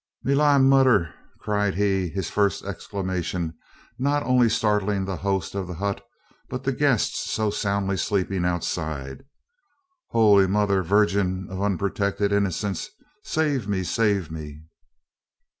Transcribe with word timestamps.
"Meliah 0.25 0.57
murdher!" 0.59 1.13
cried 1.41 1.75
he, 1.75 2.09
his 2.09 2.27
first 2.27 2.65
exclamation 2.65 3.53
not 3.99 4.23
only 4.23 4.49
startling 4.49 5.05
the 5.05 5.17
host 5.17 5.53
of 5.53 5.67
the 5.67 5.75
hut, 5.75 6.03
but 6.49 6.63
the 6.63 6.71
guest 6.71 7.13
so 7.15 7.51
soundly 7.51 7.97
sleeping 7.97 8.43
outside. 8.43 9.25
"Howly 10.11 10.47
Mother! 10.47 10.81
Vargin 10.81 11.47
av 11.51 11.61
unpurticted 11.61 12.31
innocence! 12.31 12.89
Save 13.23 13.67
me 13.67 13.83
save 13.83 14.31
me!" 14.31 14.63